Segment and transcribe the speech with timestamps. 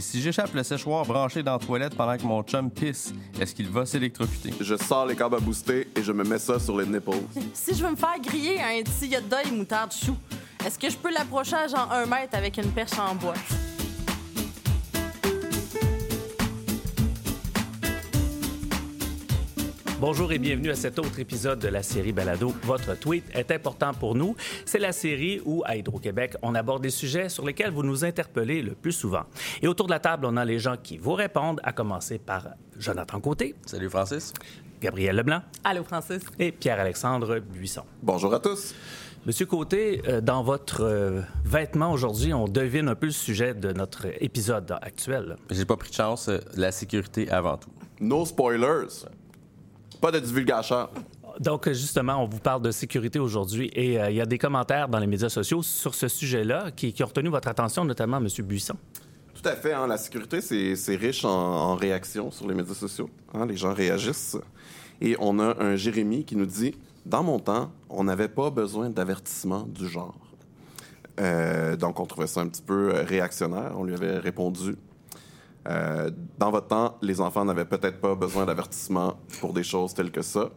[0.00, 3.54] dit Si j'échappe le séchoir branché dans la toilette pendant que mon chum pisse, est-ce
[3.54, 4.52] qu'il va s'électrocuter?
[4.60, 7.10] Je sors les câbles à booster et je me mets ça sur les nipples.
[7.54, 10.16] Si je veux me faire griller un petit yacht d'œil moutarde chou,
[10.64, 13.34] est-ce que je peux l'approcher à genre un mètre avec une perche en bois?
[20.00, 22.54] Bonjour et bienvenue à cet autre épisode de la série Balado.
[22.62, 24.34] Votre tweet est important pour nous.
[24.64, 28.62] C'est la série où, à Hydro-Québec, on aborde des sujets sur lesquels vous nous interpellez
[28.62, 29.24] le plus souvent.
[29.60, 32.48] Et autour de la table, on a les gens qui vous répondent, à commencer par
[32.78, 34.32] Jonathan Côté, Salut Francis.
[34.80, 36.22] Gabriel Leblanc Allô, Francis?
[36.38, 37.82] et Pierre-Alexandre Buisson.
[38.02, 38.74] Bonjour à tous.
[39.26, 43.70] Monsieur Côté, euh, dans votre euh, vêtement aujourd'hui, on devine un peu le sujet de
[43.74, 45.36] notre épisode actuel.
[45.50, 47.68] J'ai pas pris de chance, euh, la sécurité avant tout.
[48.00, 49.04] No spoilers.
[50.00, 50.88] Pas de divulgation.
[51.38, 54.88] Donc, justement, on vous parle de sécurité aujourd'hui et euh, il y a des commentaires
[54.88, 58.26] dans les médias sociaux sur ce sujet-là qui, qui ont retenu votre attention, notamment M.
[58.44, 58.74] Buisson.
[59.34, 59.72] Tout à fait.
[59.72, 63.08] hein, La sécurité, c'est riche en, en réactions sur les médias sociaux.
[63.32, 64.36] hein, les gens réagissent.
[65.00, 66.74] Et on a un Jérémy qui nous dit
[67.06, 70.14] Dans mon temps, on n'avait pas besoin d'avertissement du genre.
[71.18, 73.72] Euh, donc, on trouvait ça un petit peu euh, réactionnaire.
[73.76, 74.76] On lui avait répondu
[75.68, 80.10] Euh, Dans votre temps, les enfants n'avaient peut-être pas besoin d'avertissement pour des choses telles
[80.10, 80.50] que ça.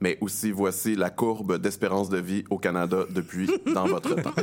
[0.00, 4.34] Mais aussi, voici la courbe d'espérance de vie au Canada depuis dans votre temps.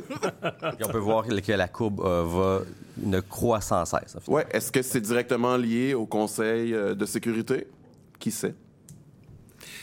[0.84, 2.62] On peut voir que la courbe euh, va
[2.98, 4.18] ne croît sans cesse.
[4.28, 7.68] Ouais, est-ce que c'est directement lié au Conseil euh, de sécurité?
[8.20, 8.56] Qui sait?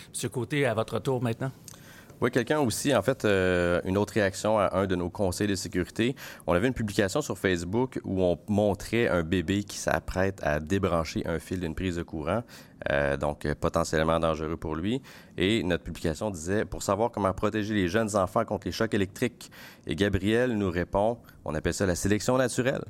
[0.09, 1.53] Monsieur Côté, à votre tour maintenant.
[2.21, 5.55] Oui, quelqu'un aussi, en fait, euh, une autre réaction à un de nos conseils de
[5.55, 6.15] sécurité.
[6.47, 11.27] On avait une publication sur Facebook où on montrait un bébé qui s'apprête à débrancher
[11.27, 12.43] un fil d'une prise de courant,
[12.91, 15.03] euh, donc euh, potentiellement dangereux pour lui.
[15.37, 19.51] Et notre publication disait pour savoir comment protéger les jeunes enfants contre les chocs électriques.
[19.87, 22.85] Et Gabriel nous répond, on appelle ça la sélection naturelle.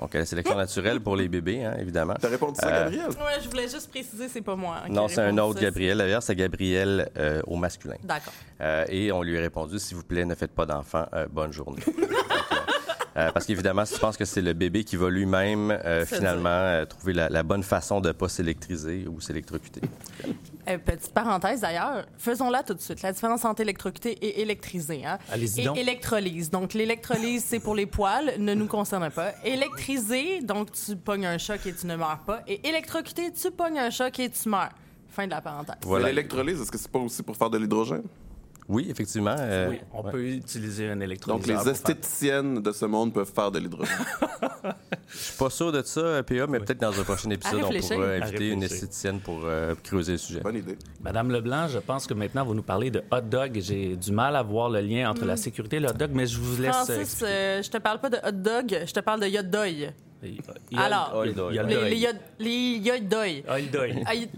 [0.00, 2.14] Donc la sélection naturelle pour les bébés, hein, évidemment.
[2.20, 3.08] T'as répondu ça, Euh, Gabriel?
[3.08, 4.76] Ouais, je voulais juste préciser, c'est pas moi.
[4.84, 5.64] hein, Non, c'est un autre ça.
[5.66, 5.98] Gabriel.
[5.98, 7.96] D'ailleurs, c'est Gabriel euh, au masculin.
[8.04, 8.32] D'accord.
[8.60, 11.52] Euh, et on lui a répondu, s'il vous plaît, ne faites pas d'enfants, euh, bonne
[11.52, 11.82] journée.
[13.18, 16.48] Euh, parce qu'évidemment, si tu penses que c'est le bébé qui va lui-même euh, finalement
[16.48, 19.80] euh, trouver la, la bonne façon de ne pas s'électriser ou s'électrocuter.
[20.68, 23.02] Euh, petite parenthèse d'ailleurs, faisons-la tout de suite.
[23.02, 25.04] La différence entre électrocuté et électrisé.
[25.04, 25.18] Hein?
[25.32, 25.76] Allez-y et donc.
[25.78, 26.50] électrolyse.
[26.50, 29.32] Donc, l'électrolyse, c'est pour les poils, ne nous concerne pas.
[29.44, 32.42] Électrisé, donc tu pognes un choc et tu ne meurs pas.
[32.46, 34.70] Et électrocuté, tu pognes un choc et tu meurs.
[35.08, 35.76] Fin de la parenthèse.
[35.82, 36.08] Voilà.
[36.08, 38.04] L'électrolyse, est-ce que c'est pas aussi pour faire de l'hydrogène?
[38.68, 39.34] Oui, effectivement.
[39.38, 40.10] euh, oui, on ouais.
[40.10, 41.48] peut utiliser un Donc, électrolyseur.
[41.48, 43.96] les pour faire- esthéticiennes de ce monde peuvent faire de l'hydrogène.
[45.08, 48.04] Je suis pas sûr de ça, PA, mais peut-être dans un prochain épisode, on pourra
[48.12, 50.40] inviter une esthéticienne pour euh, creuser le sujet.
[50.40, 50.76] Bonne idée.
[51.00, 53.58] Madame Leblanc, je pense que maintenant, vous nous parlez de hot dog.
[53.62, 56.26] J'ai du mal à voir le lien entre la sécurité et le hot dog, mais
[56.26, 56.68] je vous laisse...
[56.76, 57.32] euh, Francis, expliquer.
[57.32, 59.72] euh, je te parle pas de hot dog, je te parle de yacht d'œil.
[59.72, 59.92] Il y a-
[60.76, 61.12] Alors,
[62.38, 63.44] Les, deuil.
[64.06, 64.28] Aïe,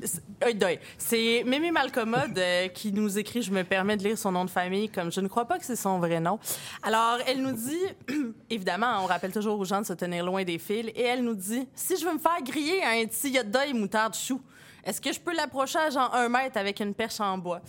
[0.99, 4.51] c'est- Mémé Malcommode euh, qui nous écrit, je me permets de lire son nom de
[4.51, 6.39] famille, comme je ne crois pas que c'est son vrai nom.
[6.83, 7.85] Alors, elle nous dit,
[8.51, 11.35] évidemment, on rappelle toujours aux gens de se tenir loin des fils, et elle nous
[11.35, 14.41] dit, si je veux me faire griller un petit d'œil moutarde chou,
[14.85, 17.61] est-ce que je peux l'approcher à genre un mètre avec une perche en bois?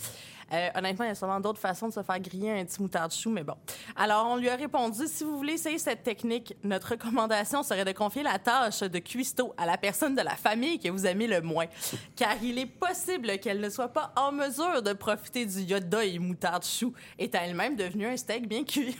[0.52, 3.12] Euh, honnêtement, il y a sûrement d'autres façons de se faire griller un petit moutarde
[3.12, 3.54] chou, mais bon.
[3.96, 7.92] Alors, on lui a répondu, si vous voulez essayer cette technique, notre recommandation serait de
[7.92, 11.40] confier la tâche de cuistot à la personne de la famille que vous aimez le
[11.40, 11.66] moins.
[12.16, 16.18] Car il est possible qu'elle ne soit pas en mesure de profiter du yacht d'œil
[16.18, 18.96] moutarde chou, est elle-même devenue un steak bien cuit.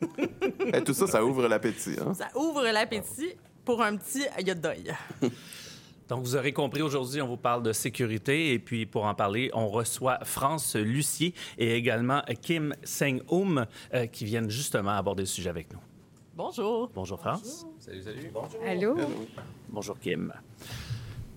[0.72, 1.96] Et tout ça, ça ouvre l'appétit.
[2.00, 2.14] Hein?
[2.14, 3.34] Ça ouvre l'appétit
[3.64, 4.94] pour un petit yacht d'œil.
[6.12, 8.52] Donc, vous aurez compris, aujourd'hui, on vous parle de sécurité.
[8.52, 13.64] Et puis, pour en parler, on reçoit France Lucier et également Kim Seng-Oum
[13.94, 15.78] euh, qui viennent justement aborder le sujet avec nous.
[16.36, 16.90] Bonjour.
[16.94, 17.66] Bonjour, France.
[17.78, 18.30] Salut, salut.
[18.66, 18.94] Allô?
[19.70, 20.34] Bonjour, Kim.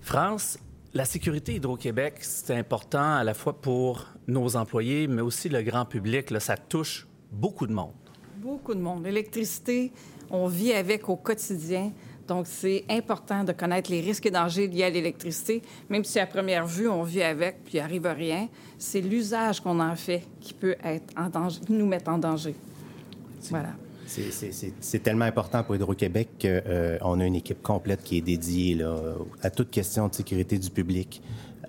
[0.02, 0.58] France,
[0.92, 5.86] la sécurité Hydro-Québec, c'est important à la fois pour nos employés, mais aussi le grand
[5.86, 6.30] public.
[6.30, 7.94] Là, ça touche beaucoup de monde.
[8.36, 9.04] Beaucoup de monde.
[9.04, 9.90] L'électricité,
[10.28, 11.92] on vit avec au quotidien.
[12.28, 15.62] Donc, c'est important de connaître les risques et dangers liés à l'électricité.
[15.88, 19.78] Même si à première vue, on vit avec puis il arrive rien, c'est l'usage qu'on
[19.80, 22.54] en fait qui peut être en danger, nous mettre en danger.
[23.50, 23.70] Voilà.
[24.06, 28.96] C'est- tellement important pour Hydro-Québec qu'on a une équipe complète qui est dédiée là,
[29.42, 31.20] à toute question de sécurité du public,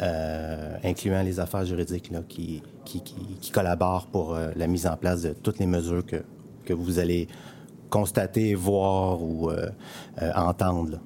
[0.02, 4.86] euh, incluant les affaires juridiques là, qui, qui, qui- qui collaborent pour euh, la mise
[4.86, 6.18] en place de toutes les mesures que,
[6.66, 7.28] que vous allez
[7.90, 9.68] constater, voir ou euh,
[10.22, 10.92] euh, entendre.
[10.92, 10.98] là.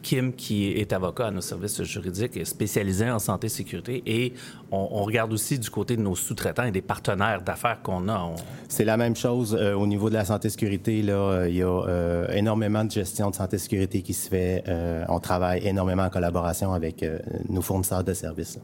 [0.00, 4.32] Kim, qui est avocat à nos services juridiques, est spécialisé en santé et sécurité et
[4.70, 8.18] on, on regarde aussi du côté de nos sous-traitants et des partenaires d'affaires qu'on a.
[8.18, 8.34] On-
[8.68, 11.02] C'est la même chose euh, au niveau de la santé-sécurité.
[11.02, 14.64] Là, euh, il y a euh, énormément de gestion de santé-sécurité qui se fait.
[14.68, 17.04] Euh, on travaille énormément en collaboration avec
[17.50, 18.56] nos fournisseurs de services.
[18.56, 18.62] là.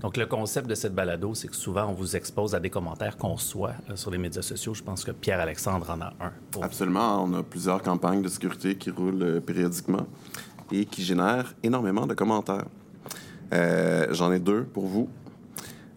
[0.00, 3.16] Donc, le concept de cette balado, c'est que souvent, on vous expose à des commentaires
[3.16, 4.74] qu'on soit euh, sur les médias sociaux.
[4.74, 6.62] Je pense que Pierre-Alexandre en a un.
[6.62, 7.24] Absolument.
[7.24, 10.06] On a plusieurs campagnes de sécurité qui roulent euh, périodiquement
[10.72, 12.64] et qui génèrent énormément de commentaires.
[13.52, 15.08] Euh, J'en ai deux pour vous.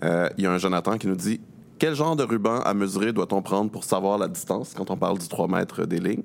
[0.02, 1.42] Il y a un Jonathan qui nous dit
[1.78, 5.18] Quel genre de ruban à mesurer doit-on prendre pour savoir la distance quand on parle
[5.18, 6.24] du 3 mètres des lignes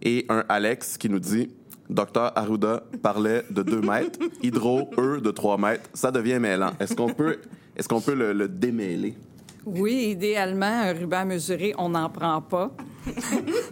[0.00, 1.50] Et un Alex qui nous dit
[1.92, 5.88] Docteur Arruda parlait de 2 mètres, Hydro, eux, de 3 mètres.
[5.94, 6.72] Ça devient mêlant.
[6.80, 7.38] Est-ce qu'on peut,
[7.76, 9.14] est qu'on peut le, le démêler?
[9.64, 12.72] Oui, idéalement, un ruban à mesurer, on n'en prend pas.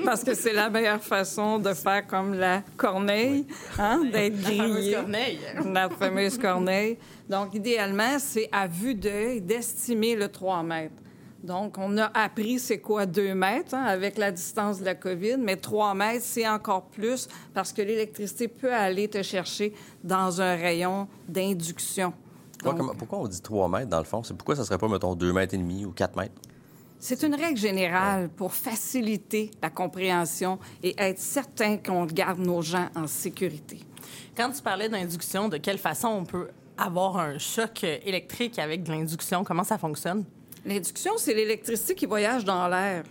[0.05, 3.46] Parce que c'est la meilleure façon de faire comme la corneille,
[3.78, 4.93] hein, d'être La fameuse grillé.
[4.94, 5.38] corneille.
[5.73, 6.99] La fameuse corneille.
[7.28, 11.00] Donc, idéalement, c'est à vue d'œil d'estimer le 3 mètres.
[11.42, 15.37] Donc, on a appris c'est quoi 2 mètres hein, avec la distance de la COVID,
[15.38, 19.72] mais 3 mètres, c'est encore plus parce que l'électricité peut aller te chercher
[20.04, 22.12] dans un rayon d'induction.
[22.52, 24.22] Pourquoi, Donc, comment- pourquoi on dit 3 mètres dans le fond?
[24.22, 26.34] C'est pourquoi ça serait pas, mettons, 2 mètres et demi ou 4 mètres?
[26.98, 32.88] C'est une règle générale pour faciliter la compréhension et être certain qu'on garde nos gens
[32.94, 33.81] en sécurité.
[34.37, 38.90] Quand tu parlais d'induction, de quelle façon on peut avoir un choc électrique avec de
[38.92, 39.42] l'induction?
[39.44, 40.25] Comment ça fonctionne?
[40.65, 43.05] L'induction, c'est l'électricité qui voyage dans l'air.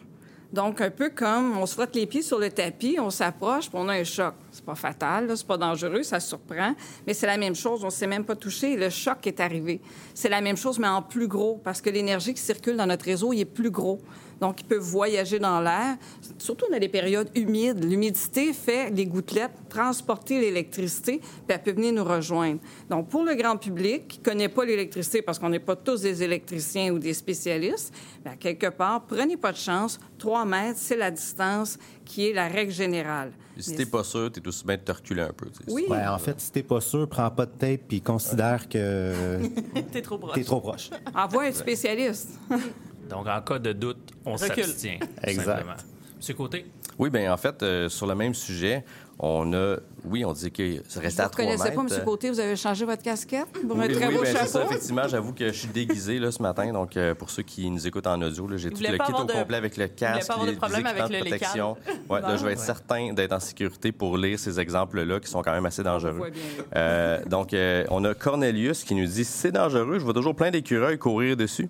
[0.52, 3.78] Donc, un peu comme on se frotte les pieds sur le tapis, on s'approche, puis
[3.80, 4.34] on a un choc.
[4.52, 6.74] C'est pas fatal, c'est pas dangereux, ça surprend,
[7.06, 7.84] mais c'est la même chose.
[7.84, 9.80] On s'est même pas touché, le choc est arrivé.
[10.16, 13.06] C'est la même chose, mais en plus gros, parce que l'énergie qui circule dans notre
[13.06, 14.00] réseau, il est plus gros.
[14.42, 15.98] Donc, il peut voyager dans l'air,
[16.38, 17.84] surtout dans les périodes humides.
[17.84, 22.60] L'humidité fait les gouttelettes transporter l'électricité, puis elle peut venir nous rejoindre.
[22.90, 26.02] Donc, pour le grand public qui ne connaît pas l'électricité, parce qu'on n'est pas tous
[26.02, 27.94] des électriciens ou des spécialistes,
[28.24, 30.00] bien, quelque part, prenez pas de chance.
[30.18, 33.32] 3 mètres, c'est la distance qui est la règle générale.
[33.54, 35.48] Puis si Mais- t'es pas sûr, t'es aussi bien de te reculer un peu.
[35.68, 39.40] Oui, Ouais, en fait, si t'es pas sûr, prends pas de tape puis considère que
[39.92, 40.34] T'es trop proche.
[40.36, 40.90] t'es trop proche.
[41.14, 42.30] envoie un spécialiste.
[43.10, 45.00] Donc, en cas de doute, on s'abstient.
[45.24, 45.46] Exact.
[45.46, 45.74] Simplement.
[46.18, 46.66] Monsieur Côté?
[46.98, 48.84] Oui, bien, en fait, euh, sur le même sujet,
[49.20, 49.78] on a.
[50.04, 51.64] Oui, on dit que ça Vous restait ne à 3 mètres.
[51.64, 52.06] reconnaissez pas, M.
[52.06, 54.60] Côté, vous avez changé votre casquette pour Oui, un très oui, beau ben, c'est ça,
[54.60, 54.72] chapeau.
[54.74, 56.74] effectivement, j'avoue que je suis déguisé là, ce matin.
[56.74, 59.32] Donc, euh, pour ceux qui nous écoutent en audio, j'ai tout le kit au de-
[59.32, 61.78] complet avec le casque, pas avoir de les, problème les avec le de protection.
[62.10, 65.42] Ouais, là, je vais être certain d'être en sécurité pour lire ces exemples-là qui sont
[65.42, 66.30] quand même assez dangereux.
[66.32, 66.42] bien.
[66.76, 70.52] Euh, donc, euh, on a Cornelius qui nous dit c'est dangereux, je vois toujours plein
[70.52, 71.70] d'écureuils courir dessus.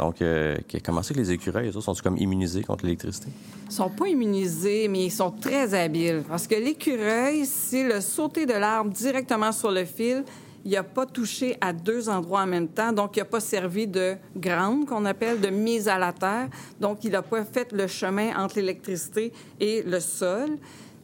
[0.00, 3.28] Donc, euh, comment c'est que les écureuils, eux sont comme immunisés contre l'électricité?
[3.66, 6.24] Ils sont pas immunisés, mais ils sont très habiles.
[6.26, 10.24] Parce que l'écureuil, c'est le sauter de l'arbre directement sur le fil.
[10.64, 13.86] Il n'a pas touché à deux endroits en même temps, donc il n'a pas servi
[13.86, 16.48] de grande, qu'on appelle, de mise à la terre.
[16.80, 20.56] Donc, il n'a pas fait le chemin entre l'électricité et le sol.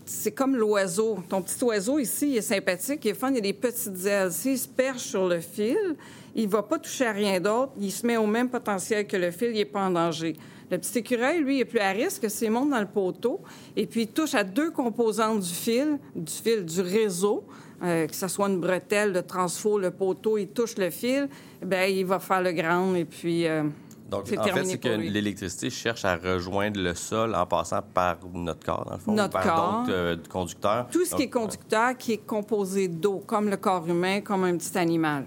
[0.08, 1.18] C'est comme l'oiseau.
[1.28, 4.30] Ton petit oiseau ici, il est sympathique, il est fun, il a des petites ailes.
[4.30, 5.96] S'il se perche sur le fil,
[6.36, 7.72] il va pas toucher à rien d'autre.
[7.80, 10.36] Il se met au même potentiel que le fil, il n'est pas en danger.
[10.70, 13.40] Le petit écureuil, lui, est plus à risque s'il monte dans le poteau
[13.76, 17.44] et puis il touche à deux composantes du fil, du fil du réseau,
[17.82, 21.28] euh, que ce soit une bretelle, le transfo, le poteau, il touche le fil,
[21.62, 23.62] ben il va faire le grand et puis euh,
[24.10, 28.18] Donc, c'est en fait, c'est que l'électricité cherche à rejoindre le sol en passant par
[28.32, 29.80] notre corps, dans le fond, Notre par corps.
[29.80, 30.86] d'autres euh, conducteurs.
[30.92, 34.56] Tout ce qui est conducteur qui est composé d'eau, comme le corps humain, comme un
[34.56, 35.24] petit animal.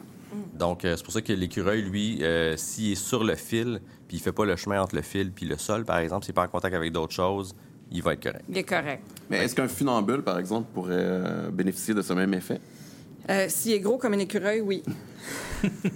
[0.53, 4.17] Donc, euh, c'est pour ça que l'écureuil, lui, euh, s'il est sur le fil, puis
[4.17, 6.35] il fait pas le chemin entre le fil puis le sol, par exemple, s'il n'est
[6.35, 7.55] pas en contact avec d'autres choses,
[7.91, 8.45] il va être correct.
[8.49, 9.03] Il est correct.
[9.29, 12.59] Mais est-ce qu'un funambule, par exemple, pourrait euh, bénéficier de ce même effet?
[13.29, 14.83] Euh, S'il est gros comme un écureuil, oui.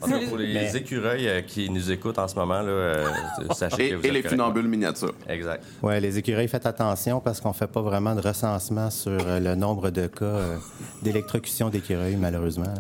[0.02, 3.06] En cas, pour les Mais- écureuils euh, qui nous écoutent en ce moment, là, euh,
[3.56, 5.16] sachez Et, que vous et êtes les funambules miniatures.
[5.28, 5.64] Exact.
[5.82, 9.56] Ouais, les écureuils, faites attention parce qu'on fait pas vraiment de recensement sur euh, le
[9.56, 10.58] nombre de cas euh,
[11.02, 12.74] d'électrocution d'écureuils, malheureusement.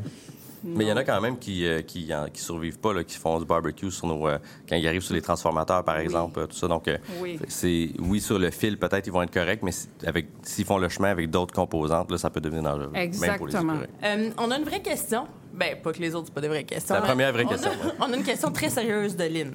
[0.64, 3.04] Mais il y en a quand même qui euh, qui, en- qui survivent pas, là,
[3.04, 6.40] qui font du barbecue sur nos, euh, quand ils arrivent sur les transformateurs, par exemple,
[6.40, 6.68] euh, tout ça.
[6.68, 7.38] Donc, euh, Oui.
[7.50, 9.72] c'est oui sur le fil, peut-être ils vont être corrects, mais
[10.06, 12.92] avec s'ils font le chemin avec d'autres composantes, là, ça peut devenir dangereux.
[12.94, 13.74] Même pour les Exactement.
[14.04, 15.28] Euh, on a une vraie question.
[15.54, 16.96] Ben, pas que les autres, c'est pas des vraies questions.
[16.96, 17.92] La première vraie on a- question, ouais.
[18.00, 19.54] on a une question très sérieuse de Lynn.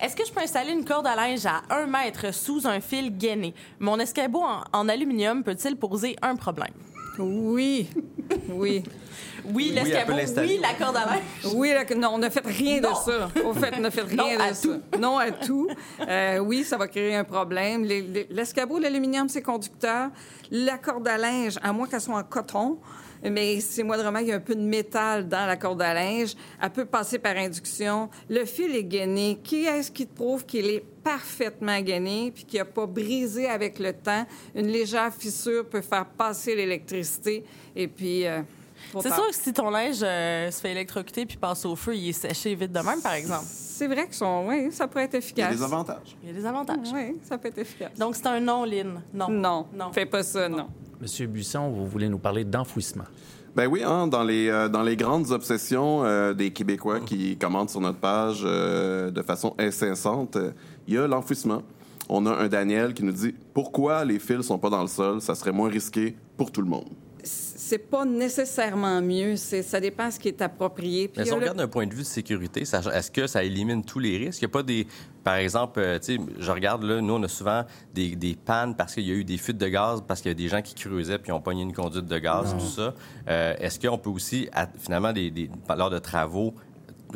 [0.00, 3.16] Est-ce que je peux installer une corde à linge à un mètre sous un fil
[3.18, 3.52] gainé?
[3.80, 6.70] Mon escabeau en, en aluminium peut-il poser un problème?
[7.18, 7.88] Oui,
[8.48, 8.82] oui.
[9.52, 10.12] Oui, l'escabeau,
[10.42, 11.54] oui, la corde à linge.
[11.54, 12.90] Oui, non, on n'a fait rien Non.
[12.90, 13.30] de ça.
[13.44, 14.68] Au fait, on n'a fait rien Non de à ça.
[14.98, 15.68] Non à tout.
[16.06, 17.84] Euh, oui, ça va créer un problème.
[17.84, 20.10] Les- les- L'escabeau, l'aluminium, c'est conducteur.
[20.50, 22.78] La corde à linge, à moins qu'elle soit en coton,
[23.22, 25.92] mais c'est moi vraiment, il y a un peu de métal dans la corde à
[25.94, 26.34] linge.
[26.62, 28.08] Elle peut passer par induction.
[28.28, 29.38] Le fil est gainé.
[29.42, 33.78] Qui est-ce qui te prouve qu'il est parfaitement gainé puis qu'il n'a pas brisé avec
[33.78, 34.24] le temps?
[34.54, 37.44] Une légère fissure peut faire passer l'électricité
[37.76, 38.26] et puis...
[38.26, 38.40] euh,
[39.00, 42.08] C'est sûr que si ton linge euh, se fait électrocuter puis passe au feu, il
[42.08, 43.44] est séché vite de même, par exemple.
[43.46, 45.56] C'est vrai que son, oui, ça peut être Il y a efficace.
[45.56, 46.16] des avantages.
[46.22, 46.88] Il y a des avantages.
[46.92, 47.92] Oui, ça peut être efficace.
[47.98, 49.00] Donc, c'est un non, Lynn.
[49.14, 49.28] Non.
[49.30, 49.92] non, Non.
[49.92, 50.68] fais pas ça, non.
[51.00, 53.04] Monsieur Buisson, vous voulez nous parler d'enfouissement.
[53.56, 57.70] Ben oui, hein, dans, les, euh, dans les grandes obsessions euh, des Québécois qui commentent
[57.70, 60.52] sur notre page euh, de façon incessante, euh,
[60.86, 61.62] il y a l'enfouissement.
[62.08, 65.20] On a un Daniel qui nous dit pourquoi les fils sont pas dans le sol,
[65.20, 66.88] ça serait moins risqué pour tout le monde.
[67.22, 69.36] C'est pas nécessairement mieux.
[69.36, 71.06] C'est, ça dépend de ce qui est approprié.
[71.06, 73.44] Puis Mais si on le- regarde d'un point de vue de sécurité, est-ce que ça
[73.44, 74.40] élimine tous les risques?
[74.40, 74.86] Il n'y a pas des.
[75.24, 78.74] Par exemple, euh, tu sais, je regarde là, nous, on a souvent des, des pannes
[78.74, 80.62] parce qu'il y a eu des fuites de gaz, parce qu'il y a des gens
[80.62, 82.94] qui creusaient puis ont pogné une conduite de gaz, tout ça.
[83.28, 86.54] Euh, est-ce qu'on peut aussi, à- finalement, des, des- lors de travaux,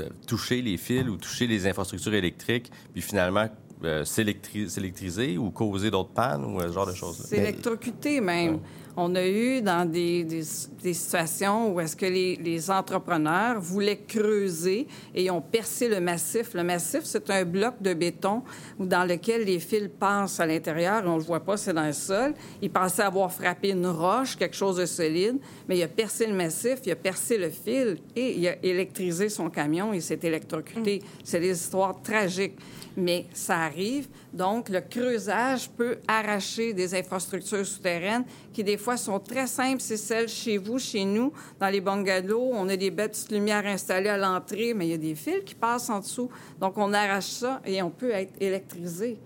[0.00, 3.46] euh, toucher les fils ou toucher les infrastructures électriques, puis finalement
[3.84, 7.24] euh, s'électri- s'électriser ou causer d'autres pannes ou euh, ce genre de choses?
[7.28, 8.60] C'est électrocuté même.
[8.96, 10.42] On a eu dans des, des,
[10.80, 16.54] des situations où est-ce que les, les entrepreneurs voulaient creuser et ont percé le massif.
[16.54, 18.42] Le massif, c'est un bloc de béton
[18.78, 21.92] où- dans lequel les fils passent à l'intérieur on le voit pas, c'est dans le
[21.92, 22.34] sol.
[22.62, 25.38] Il pensait avoir frappé une roche, quelque chose de solide,
[25.68, 29.28] mais il a percé le massif, il a percé le fil et il a électrisé
[29.28, 31.02] son camion et s'est électrocuté.
[31.24, 32.54] C'est des histoires tragiques
[32.96, 33.56] mais ça
[34.32, 39.80] Donc, le creusage peut arracher des infrastructures souterraines qui, des fois, sont très simples.
[39.80, 42.50] C'est celles chez vous, chez nous, dans les bungalows.
[42.52, 45.44] On a des belles petites lumières installées à l'entrée, mais il y a des fils
[45.44, 46.30] qui passent en dessous.
[46.60, 49.18] Donc, on arrache ça et on peut être électrisé.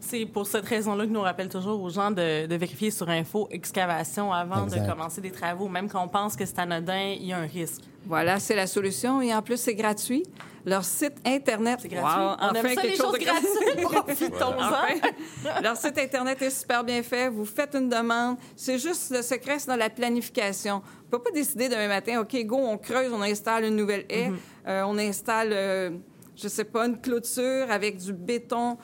[0.00, 3.46] C'est pour cette raison-là que nous rappelle toujours aux gens de, de vérifier sur info
[3.50, 4.82] excavation avant Exact.
[4.86, 5.68] de commencer des travaux.
[5.68, 7.82] Même quand on pense que c'est anodin, il y a un risque.
[8.06, 9.20] Voilà, c'est la solution.
[9.20, 10.22] Et en plus, c'est gratuit.
[10.64, 11.80] Leur site Internet...
[11.82, 12.20] C'est gratuit.
[12.20, 13.80] Wow, on enfin, aime ça, quelque les chose choses de gratuites.
[13.82, 14.58] Profitons-en.
[14.58, 17.28] Enfin, leur site Internet est super bien fait.
[17.28, 18.36] Vous faites une demande.
[18.56, 20.76] C'est juste le secret, c'est dans la planification.
[20.76, 24.04] On ne peut pas décider demain matin, OK, go, on creuse, on installe une nouvelle
[24.08, 24.30] haie,
[24.68, 25.90] euh, on installe, euh,
[26.36, 28.76] je sais pas, une clôture avec du béton.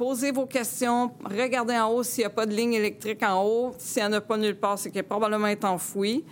[0.00, 1.10] Posez vos questions.
[1.26, 3.74] Regardez en haut s'il n'y a pas de ligne électrique en haut.
[3.76, 6.24] S'il n'y en a pas nulle part, c'est est probablement est enfoui.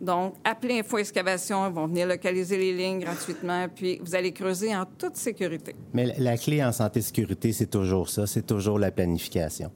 [0.00, 1.66] Donc, appelez Info Excavation.
[1.66, 3.66] Ils vont venir localiser les lignes gratuitement.
[3.74, 5.74] Puis, vous allez creuser en toute sécurité.
[5.92, 9.72] Mais la- clé en santé-sécurité, c'est toujours ça, c'est toujours la planification.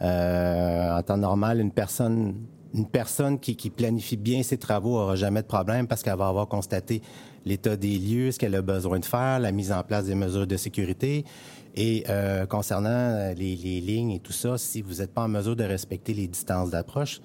[0.00, 2.34] Euh, en temps normal, une personne,
[2.72, 6.28] une personne qui, qui planifie bien ses travaux n'aura jamais de problème parce qu'elle va
[6.28, 7.02] avoir constaté
[7.44, 10.46] l'état des lieux, ce qu'elle a besoin de faire, la mise en place des mesures
[10.46, 11.24] de sécurité.
[11.76, 15.28] Et euh, concernant euh, les, les lignes et tout ça, si vous n'êtes pas en
[15.28, 17.20] mesure de respecter les distances d'approche,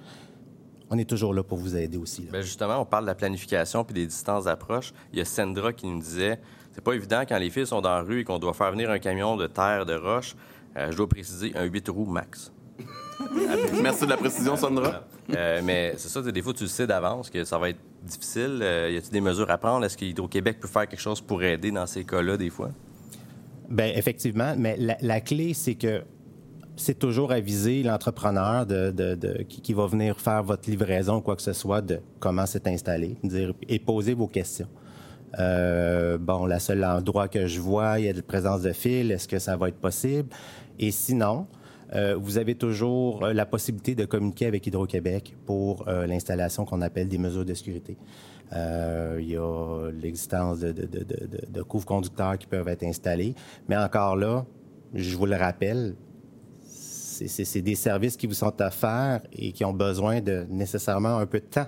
[0.89, 2.23] on est toujours là pour vous aider aussi.
[2.23, 2.29] là.
[2.33, 4.93] Ben justement, on parle de la planification puis des distances d'approche.
[5.13, 6.39] Il y a Sandra qui nous disait
[6.73, 8.89] c'est pas évident quand les fils sont dans la rue et qu'on doit faire venir
[8.89, 10.35] un camion de terre, de roche.
[10.77, 12.51] Euh, je dois préciser un 8 roues max.
[13.81, 15.03] Merci de la précision, Sandra.
[15.35, 18.59] Euh, mais c'est ça, des fois, tu le sais d'avance que ça va être difficile.
[18.61, 19.85] Euh, y a-t-il des mesures à prendre?
[19.85, 22.69] Est-ce qu'Hydro-Québec peut faire quelque chose pour aider dans ces cas-là, des fois?
[23.71, 26.03] Ben effectivement, mais la, clé, c'est que
[26.75, 28.65] c'est toujours aviser l'entrepreneur
[29.47, 33.17] qui, va venir faire votre livraison ou quoi que ce soit de comment c'est installé
[33.23, 34.67] dire, et poser vos questions.
[35.39, 38.73] Euh, bon, la seule endroit que je vois, il y a de la présence de
[38.73, 40.29] fil, est-ce que ça va être possible?
[40.77, 41.47] Et sinon,
[41.93, 47.07] euh, vous avez toujours euh, la possibilité de communiquer avec Hydro-Québec pour l'installation qu'on appelle
[47.07, 47.97] des mesures de sécurité.
[48.53, 52.83] Euh, il y a l'existence de, de, de, de, de- de couvre-conducteurs qui peuvent être
[52.83, 53.33] installés.
[53.69, 54.45] Mais encore là,
[54.93, 55.95] je vous le rappelle,
[56.65, 61.17] c'est- c'est c'est des services qui vous sont offerts et qui ont besoin de nécessairement
[61.17, 61.67] un peu de temps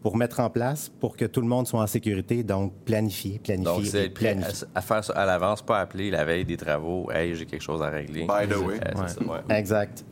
[0.00, 2.42] pour mettre en place, pour que tout le monde soit en sécurité.
[2.44, 6.44] Donc, planifier, planifier, Donc, c'est à, à faire ça à l'avance, pas appeler la veille
[6.44, 7.10] des travaux.
[7.10, 8.20] Hey, j'ai quelque chose à régler.
[8.22, 8.78] By the way.
[8.78, 9.40] Euh, ça, ouais.
[9.58, 10.04] Exact.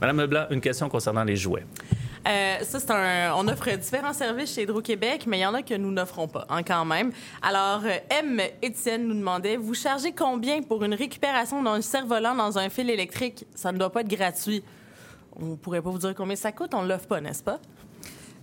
[0.00, 1.64] Madame Leblanc, une question concernant les jouets.
[2.28, 3.34] Euh, ça, c'est un.
[3.34, 6.46] On offre différents services chez Hydro-Québec, mais il y en a que nous n'offrons pas,
[6.50, 7.12] hein, quand même.
[7.42, 8.40] Alors, euh, M.
[8.60, 13.46] Étienne nous demandait Vous chargez combien pour une récupération d'un cerf-volant dans un fil électrique?
[13.54, 14.62] Ça ne doit pas être gratuit.
[15.40, 17.58] On pourrait pas vous dire combien ça coûte, on ne l'offre pas, n'est-ce pas?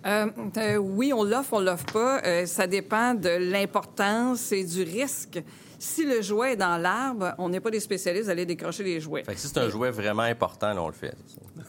[0.06, 2.22] Euh, euh, oui, on l'offre, on l'offre pas.
[2.24, 5.42] Euh, ça dépend de l'importance et du risque.
[5.80, 9.24] Si le jouet est dans l'arbre, on n'est pas des spécialistes d'aller décrocher les jouets.
[9.24, 11.14] Fait que si c'est un jouet vraiment important, là, on le fait.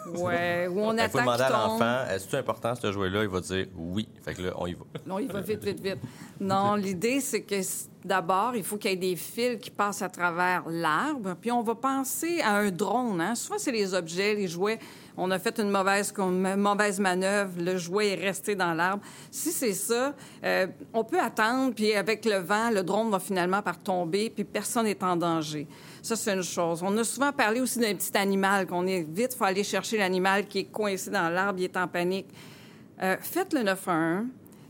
[0.19, 3.23] Ouais, où on Il faut attend demander à l'enfant, est-ce que c'est important ce jouet-là?
[3.23, 4.09] Il va dire oui.
[4.25, 4.85] Fait que là, on y va.
[5.07, 5.99] Non, il va vite, vite, vite.
[6.41, 7.57] Non, l'idée, c'est que
[8.05, 11.35] d'abord, il faut qu'il y ait des fils qui passent à travers l'arbre.
[11.41, 13.21] Puis on va penser à un drone.
[13.21, 13.35] Hein?
[13.35, 14.79] Souvent, c'est les objets, les jouets.
[15.21, 19.03] On a fait une mauvaise, mauvaise manœuvre, le jouet est resté dans l'arbre.
[19.33, 23.61] Si c'est ça, euh, on peut attendre, puis avec le vent, le drone va finalement
[23.61, 25.67] par tomber, puis personne n'est en danger.
[26.03, 26.83] Ça, c'est une chose.
[26.85, 30.47] On a souvent parlé aussi d'un petit animal, qu'on est vite, faut aller chercher l'animal
[30.47, 32.29] qui est coincé dans l'arbre, il est en panique.
[33.03, 34.27] Euh, faites le 911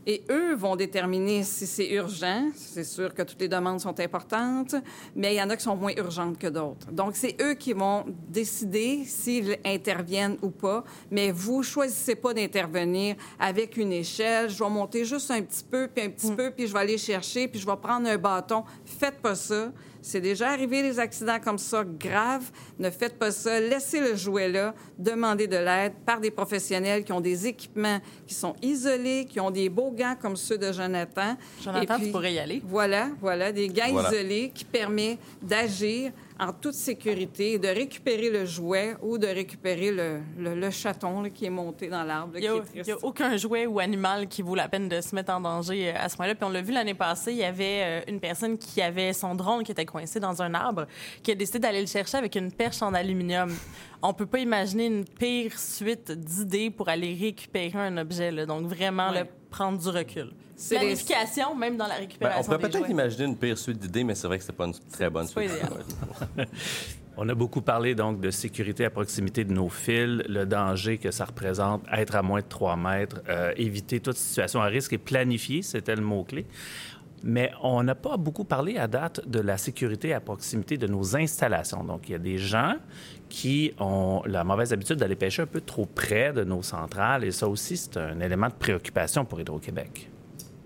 [0.09, 2.49] et eux vont déterminer si c'est urgent.
[2.55, 4.73] C'est sûr que toutes les demandes sont importantes,
[5.15, 6.91] mais il y en a qui sont moins urgentes que d'autres.
[6.91, 13.17] Donc, c'est eux qui vont décider s'ils interviennent ou pas, mais vous choisissez pas d'intervenir
[13.39, 14.49] avec une échelle.
[14.49, 16.97] Je vais monter juste un petit peu, puis un petit peu, puis je vais aller
[16.97, 18.63] chercher, puis je vais prendre un bâton.
[18.85, 19.71] Faites pas ça.
[20.01, 22.49] C'est déjà arrivé des accidents comme ça graves.
[22.77, 23.59] Ne faites pas ça.
[23.59, 24.73] Laissez le jouet là.
[24.97, 29.51] Demandez de l'aide par des professionnels qui ont des équipements qui sont isolés, qui ont
[29.51, 31.35] des beaux gants comme ceux de Jonathan.
[31.61, 32.61] Jonathan, Et puis, tu pourrais y aller.
[32.65, 34.09] Voilà, voilà, des gants Voilà.
[34.09, 40.19] isolés qui permettent d'agir en toute sécurité, de récupérer le jouet ou de récupérer le,
[40.37, 42.33] le- le chaton là, qui est monté dans l'arbre.
[42.37, 42.47] Il n'y
[42.91, 45.93] a, aucun jouet ou animal qui vaut la peine de se mettre en danger euh,
[45.99, 46.35] à ce moment-là.
[46.35, 49.35] Puis on l'a vu l'année passée, il y avait euh, une personne qui avait son
[49.35, 50.85] drone qui était coincé dans un arbre,
[51.23, 53.53] qui a décidé d'aller le chercher avec une perche en aluminium.
[54.01, 58.31] On peut pas imaginer une pire suite d'idées pour aller récupérer un objet.
[58.31, 58.45] là.
[58.45, 59.15] Donc vraiment, Ouais.
[59.15, 60.31] là, prendre du recul.
[60.55, 62.91] C'est les- Planification, même dans la Ben, récupération on pourrait peut-être jouets.
[62.91, 65.49] imaginer une pire suite d'idées, mais c'est vrai que c'est pas une très bonne suite.
[67.21, 71.11] On a beaucoup parlé donc de sécurité à proximité de nos fils, le danger que
[71.11, 74.97] ça représente, être à moins de 3 mètres, euh, éviter toute situation à risque et
[74.97, 76.45] planifier, c'était le mot-clé.
[77.23, 81.15] Mais on n'a pas beaucoup parlé à date de la sécurité à proximité de nos
[81.15, 81.83] installations.
[81.83, 82.75] Donc, il y a des gens
[83.27, 87.31] qui ont la mauvaise habitude d'aller pêcher un peu trop près de nos centrales et
[87.31, 90.09] ça aussi, c'est un élément de préoccupation pour Hydro-Québec.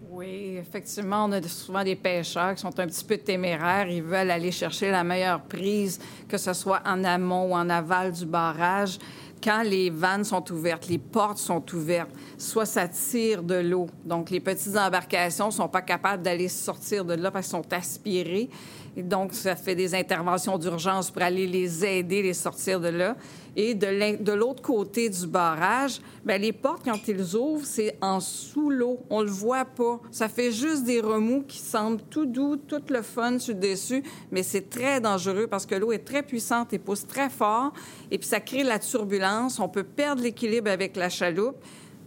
[0.10, 3.90] Oui, effectivement, on a souvent des pêcheurs qui sont un petit peu téméraires.
[3.90, 8.12] Ils veulent aller chercher la meilleure prise, que ce soit en amont ou en aval
[8.12, 9.00] du barrage.
[9.44, 13.88] Quand les vannes sont ouvertes, les portes sont ouvertes, soit ça tire de l'eau.
[14.06, 18.50] Donc, les petites embarcations sont pas capables d'aller sortir de là parce qu'elles sont aspirées.
[18.96, 23.16] Donc, ça fait des interventions d'urgence pour aller les aider, les sortir de là.
[23.56, 28.70] Et de l'autre côté du barrage, ben les portes, quand ils ouvrent, c'est en sous
[28.70, 29.00] l'eau.
[29.10, 30.00] On le voit pas.
[30.12, 34.42] Ça fait juste des remous qui semblent tout doux, tout le fun sur dessus, mais
[34.42, 37.74] c'est très dangereux parce que l'eau est très puissante et pousse très fort.
[38.10, 39.60] Et puis, ça crée la turbulence.
[39.60, 41.58] On peut perdre l'équilibre avec la chaloupe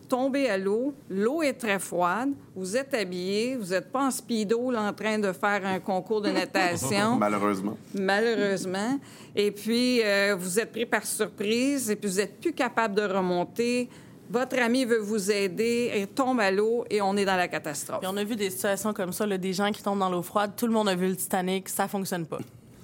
[0.08, 4.70] tomber à l'eau, l'eau est très froide, vous êtes habillé, vous n'êtes pas en speedo
[4.70, 7.76] là, en train de faire un concours de natation, Malheureusement.
[7.94, 8.98] malheureusement.
[9.34, 13.02] Et puis, euh, vous êtes pris par surprise et puis vous n'êtes plus capable de
[13.02, 13.88] remonter.
[14.28, 18.00] Votre ami veut vous aider et tombe à l'eau et on est dans la catastrophe.
[18.02, 20.52] On a vu des situations comme ça, là, des gens qui tombent dans l'eau froide.
[20.56, 22.38] Tout le monde a vu le Titanic, ça fonctionne pas.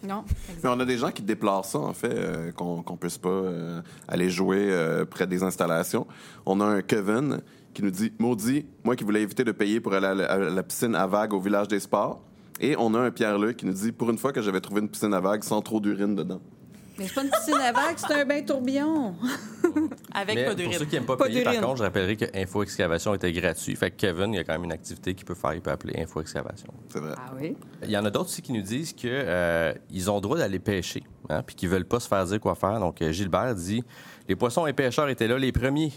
[0.07, 0.25] Non?
[0.62, 3.29] Mais on a des gens qui déplorent ça, en fait, euh, qu'on qu'on puisse pas
[3.29, 6.07] euh, aller jouer euh, près des installations.
[6.45, 7.41] On a un Kevin
[7.73, 10.38] qui nous dit Maudit, moi qui voulais éviter de payer pour aller à la, à
[10.38, 12.23] la piscine à vagues au village des sports.
[12.61, 14.88] Et on a un Pierre-Luc qui nous dit Pour une fois que j'avais trouvé une
[14.88, 16.41] piscine à vagues sans trop d'urine dedans.
[16.99, 19.15] Mais c'est pas une piscine à vagues, c'est un bain tourbillon.
[20.13, 20.79] Avec Mais pas pour d'urine.
[20.79, 23.77] ceux qui n'aiment pas, Pas payer, par contre, je rappellerai que Info Excavation était gratuit.
[23.77, 25.55] Fait que Kevin, il y a quand même une activité qu'il peut faire.
[25.55, 26.73] Il peut appeler Info Excavation.
[26.93, 27.15] C'est vrai.
[27.17, 27.57] Ah oui?
[27.83, 30.39] Il y en a d'autres aussi qui nous disent que euh, ils ont le droit
[30.39, 32.79] d'aller pêcher, hein, puis qu'ils veulent pas se faire dire quoi faire.
[32.81, 33.83] Donc euh, Gilbert dit
[34.29, 35.93] les poissons et pêcheurs étaient là les premiers.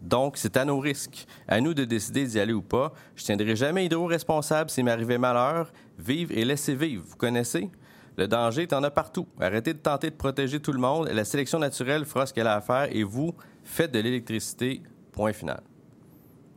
[0.00, 1.26] Donc, c'est à nos risques.
[1.46, 2.94] À nous de décider d'y aller ou pas.
[3.16, 5.70] Je tiendrai jamais Hydro responsable s'il m'arrivait malheur.
[5.98, 7.04] Vivre et laisser vivre.
[7.06, 7.68] Vous connaissez?
[8.16, 9.26] Le danger, t'en as partout.
[9.40, 11.08] Arrêtez de tenter de protéger tout le monde.
[11.08, 14.82] La sélection naturelle fera ce qu'elle a à faire et vous, faites de l'électricité.
[15.12, 15.62] Point final.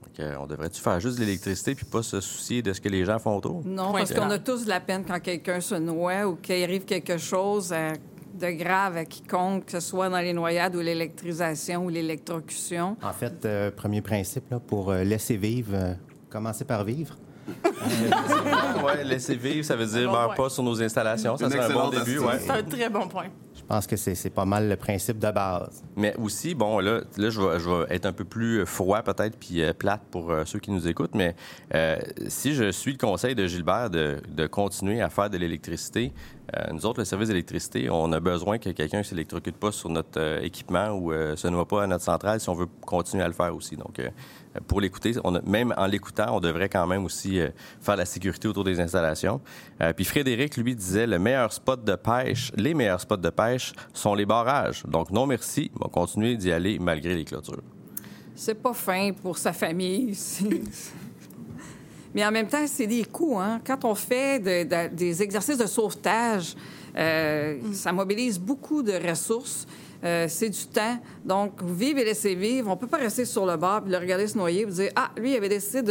[0.04, 2.90] Donc, euh, on devrait-tu faire juste de l'électricité puis pas se soucier de ce que
[2.90, 3.62] les gens font autour?
[3.66, 6.64] Non, Point parce qu'on a tous de la peine quand quelqu'un se noie ou qu'il
[6.64, 7.94] arrive quelque chose euh,
[8.40, 12.98] de grave à quiconque, que ce soit dans les noyades ou l'électrisation ou l'électrocution.
[13.02, 15.94] En fait, euh, premier principe, là, pour laisser vivre, euh,
[16.30, 17.16] commencer par vivre.
[18.86, 20.46] Ouais, laisser vivre, ça veut dire bon meurs point.
[20.46, 21.38] pas sur nos installations.
[21.38, 22.40] Ça serait un bon début, ouais.
[22.40, 23.28] C'est un très bon point.
[23.56, 25.84] Je pense que c'est c'est pas mal le principe de base.
[25.96, 29.38] Mais aussi, bon, là, là je, vais, je vais être un peu plus froid peut-être,
[29.38, 31.36] puis euh, plate pour euh, ceux qui nous écoutent, mais
[31.74, 36.14] euh, si je suis le conseil de Gilbert de, de continuer à faire de l'électricité,
[36.72, 40.20] nous autres, le service d'électricité, on a besoin que quelqu'un ne s'électrocute pas sur notre
[40.20, 43.28] euh, équipement ou euh, se noie pas à notre centrale si on veut continuer à
[43.28, 43.76] le faire aussi.
[43.76, 44.10] Donc, euh,
[44.68, 45.14] pour l'écouter,
[45.46, 47.50] même en l'écoutant, on devrait quand même aussi euh,
[47.82, 49.42] faire la sécurité autour des installations.
[49.82, 53.74] Euh, puis Frédéric, lui, disait le meilleur spot de pêche, les meilleurs spots de pêche
[53.94, 54.84] sont les barrages.
[54.88, 57.64] Donc, non merci, on va continuer d'y aller malgré les clôtures.
[58.36, 60.16] C'est pas fin pour sa famille.
[62.16, 63.38] Mais en même temps, c'est des coûts.
[63.40, 63.60] Hein?
[63.66, 66.56] Quand on fait de- de- des exercices de sauvetage,
[66.98, 69.66] euh, ça mobilise beaucoup de ressources.
[70.04, 71.00] Euh, c'est du temps.
[71.24, 72.70] Donc, vivre et laisser vivre.
[72.70, 75.12] On peut pas rester sur le bord puis le regarder se noyer et dire Ah,
[75.18, 75.82] lui, il avait décidé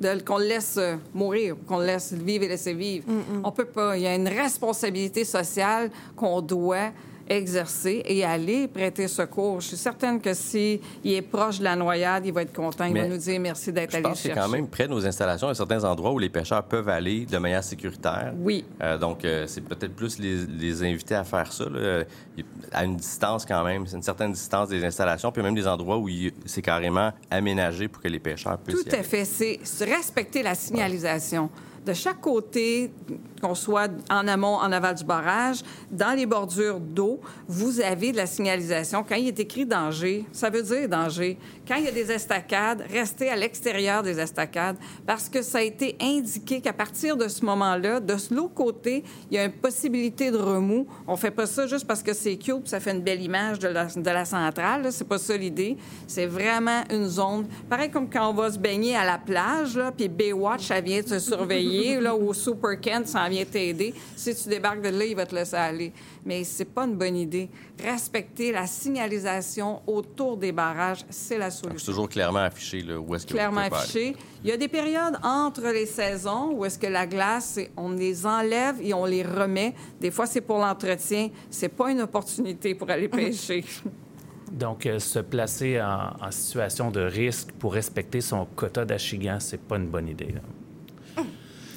[0.00, 3.04] de, qu'on le laisse euh, mourir, qu'on le laisse vivre et laisser vivre.
[3.44, 3.96] On peut pas.
[3.96, 6.90] Il y a une responsabilité sociale qu'on doit
[7.28, 9.60] exercer et aller prêter secours.
[9.60, 12.84] Je suis certaine que s'il est proche de la noyade, il va être content.
[12.84, 14.40] Il va nous dire merci d'être Je allé pense que chercher.
[14.40, 16.88] quand même près de nos installations, il y a certains endroits où les pêcheurs peuvent
[16.88, 18.32] aller de manière sécuritaire.
[18.38, 18.64] Oui.
[18.82, 22.04] Euh, donc, euh, c'est peut-être plus les, les inviter à faire ça, là,
[22.72, 25.98] à une distance quand même, c'est une certaine distance des installations, puis même des endroits
[25.98, 26.08] où
[26.44, 29.02] c'est carrément aménagé pour que les pêcheurs puissent Tout y à aller.
[29.02, 29.24] fait.
[29.24, 31.50] C'est c'est respecter la signalisation.
[31.84, 32.90] De chaque côté,
[33.40, 38.16] qu'on soit en amont, en aval du barrage, dans les bordures d'eau, vous avez de
[38.16, 39.04] la signalisation.
[39.06, 41.38] Quand il est écrit danger, ça veut dire danger.
[41.66, 45.62] Quand il y a des estacades, restez à l'extérieur des estacades parce que ça a
[45.62, 50.30] été indiqué qu'à partir de ce moment-là, de l'autre côté, il y a une possibilité
[50.30, 50.86] de remous.
[51.06, 53.68] On fait pas ça juste parce que c'est cute, ça fait une belle image de
[53.68, 54.92] la, de la centrale.
[54.92, 55.76] C'est pas ça l'idée.
[56.06, 57.46] C'est vraiment une zone.
[57.68, 61.18] Pareil comme quand on va se baigner à la plage, puis Baywatch, ça vient te
[61.18, 63.94] surveiller, là, ou Super Kent, vient t'aider.
[64.16, 65.92] Si tu débarques de là, il va te laisser aller.
[66.24, 67.48] Mais c'est pas une bonne idée.
[67.82, 73.14] Respecter la signalisation autour des barrages, c'est la C'est solution toujours clairement affiché là, où
[73.14, 74.16] est-ce que clairement aller.
[74.42, 77.90] Il y a des périodes entre les saisons où est-ce que la glace, c'est- on
[77.90, 79.74] les enlève et on les remet.
[80.00, 81.30] Des fois, c'est pour l'entretien.
[81.50, 83.64] C'est pas une opportunité pour aller pêcher.
[84.52, 89.60] Donc, euh, se placer en, en situation de risque pour respecter son quota d'achigan, c'est
[89.60, 90.32] pas une bonne idée.
[90.32, 90.40] là.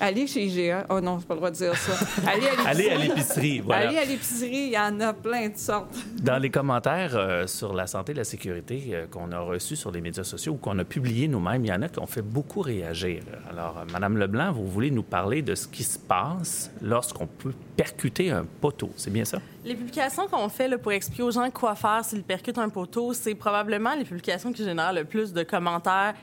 [0.01, 0.85] Allez chez IGA.
[0.89, 1.93] Oh non, c'est pas le droit de dire ça.
[2.27, 2.67] Allez à l'épicerie.
[2.67, 3.89] Allez à l'épicerie, voilà.
[3.89, 5.95] Allez à l'épicerie, il y en a plein de sortes.
[6.21, 9.91] Dans les commentaires euh, sur la santé et la sécurité euh, qu'on a reçus sur
[9.91, 12.21] les médias sociaux ou qu'on a publiés nous-mêmes, il y en a qui ont fait
[12.21, 13.23] beaucoup réagir.
[13.49, 17.53] Alors, euh, Madame Leblanc, vous voulez nous parler de ce qui se passe lorsqu'on peut
[17.75, 19.39] percuter un poteau, c'est bien ça?
[19.65, 23.13] Les publications qu'on fait là, pour expliquer aux gens quoi faire s'ils percutent un poteau,
[23.13, 26.15] c'est probablement les publications qui génèrent le plus de commentaires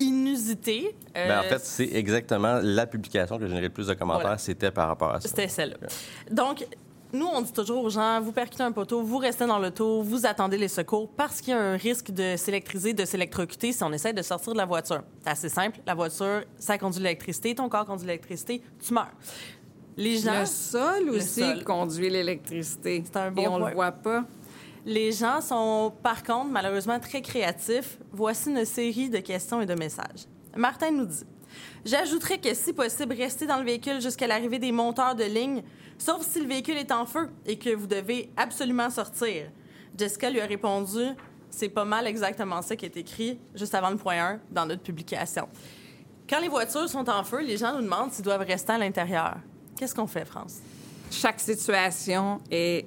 [0.00, 0.94] inusités.
[1.16, 4.22] Euh, Ben, en fait, c'est exactement la publication que j'ai généré le plus de commentaires,
[4.22, 4.38] Voilà.
[4.38, 5.28] c'était par rapport à ça.
[5.28, 5.88] C'était celle-là.
[6.30, 6.66] Donc,
[7.12, 10.26] nous, on dit toujours aux gens, vous percutez un poteau, vous restez dans l'auto, vous
[10.26, 13.92] attendez les secours parce qu'il y a un risque de s'électriser, de s'électrocuter si on
[13.92, 15.02] essaie de sortir de la voiture.
[15.24, 15.80] C'est assez simple.
[15.86, 19.08] La voiture, ça conduit l'électricité, ton corps conduit l'électricité, tu meurs.
[19.96, 21.64] Les gens, Le sol Le aussi sol.
[21.64, 23.02] conduit l'électricité.
[23.04, 23.68] C'est un bon Et on point.
[23.70, 24.24] le voit pas.
[24.88, 27.98] Les gens sont, par contre, malheureusement très créatifs.
[28.10, 30.24] Voici une série de questions et de messages.
[30.56, 31.24] Martin nous dit
[31.84, 35.62] J'ajouterais que, si possible, restez dans le véhicule jusqu'à l'arrivée des monteurs de ligne,
[35.98, 39.50] sauf si le véhicule est en feu et que vous devez absolument sortir.
[39.96, 41.00] Jessica lui a répondu
[41.50, 44.82] C'est pas mal exactement ça qui est écrit juste avant le point 1 dans notre
[44.82, 45.48] publication.
[46.28, 49.36] Quand les voitures sont en feu, les gens nous demandent s'ils doivent rester à l'intérieur.
[49.78, 50.56] Qu'est-ce qu'on fait, France?
[51.10, 52.84] chaque situation est-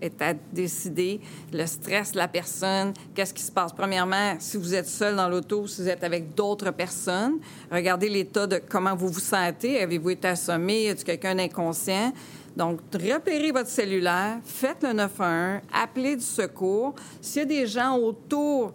[0.00, 1.20] est à décider.
[1.52, 3.72] Le stress de la personne, qu'est-ce qui se passe?
[3.72, 7.38] Premièrement, si vous êtes seul dans l'auto, si vous êtes avec d'autres personnes,
[7.70, 9.80] regardez l'état de comment vous vous sentez.
[9.80, 10.84] Avez-vous été assommé?
[10.84, 12.12] Y a quelqu'un d'inconscient?
[12.56, 16.94] Donc, repérez votre cellulaire, faites le 911, appelez du secours.
[17.20, 18.72] S'il y a des gens autour,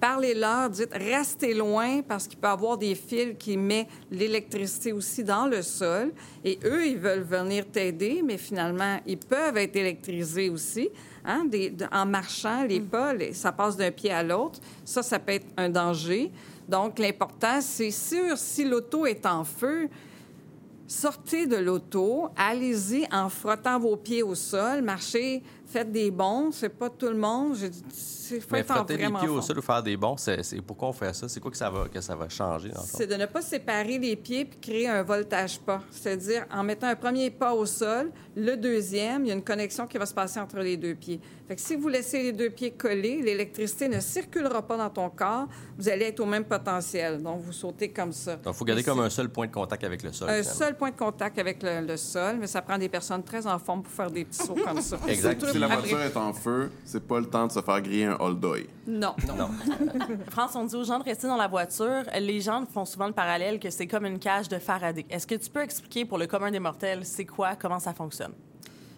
[0.00, 5.24] Parlez-leur, dites restez loin parce qu'il peut y avoir des fils qui mettent l'électricité aussi
[5.24, 6.12] dans le sol.
[6.44, 10.90] Et eux, ils veulent venir t'aider, mais finalement, ils peuvent être électrisés aussi.
[11.24, 14.60] Hein, des- en marchant, les pas, les- ça passe d'un pied à l'autre.
[14.84, 16.30] Ça, ça peut être un danger.
[16.68, 19.88] Donc, l'important, c'est sûr, si l'auto est en feu,
[20.86, 26.50] sortez de l'auto, allez-y en frottant vos pieds au sol, marchez, faites des bonds.
[26.52, 27.54] C'est pas tout le monde.
[27.56, 30.16] Je- C'est faut Mais être en frotter les pieds au sol ou faire des bons,
[30.16, 31.28] c'est c'est- pourquoi on fait ça?
[31.28, 32.98] C'est quoi que ça va, que ça va changer dans le fond?
[32.98, 35.80] C'est de ne pas séparer les pieds puis créer un voltage pas.
[35.92, 39.86] C'est-à-dire, en mettant un premier pas au sol, le deuxième, il y a une connexion
[39.86, 41.20] qui va se passer entre les deux pieds.
[41.48, 45.08] Fait que si vous laissez les deux pieds collés, l'électricité ne circulera pas dans ton
[45.10, 45.46] corps.
[45.78, 47.22] Vous allez être au même potentiel.
[47.22, 48.34] Donc, vous sautez comme ça.
[48.36, 50.28] Donc, il faut garder comme un seul point de contact avec le sol.
[50.28, 50.58] un finalement.
[50.58, 53.58] seul point de contact avec le, le sol, mais ça prend des personnes très en
[53.60, 54.98] forme pour faire des petits sauts comme ça.
[55.08, 55.44] Exact.
[55.46, 58.16] Si la voiture est en feu, c'est pas le temps de se faire griller un
[58.18, 58.66] Old Doy.
[58.88, 59.14] Non.
[60.30, 62.02] France, on dit aux gens de rester dans la voiture.
[62.18, 65.06] Les gens font souvent le parallèle que c'est comme une cage de Faraday.
[65.10, 68.32] Est-ce que tu peux expliquer pour le commun des mortels, c'est quoi, comment ça fonctionne?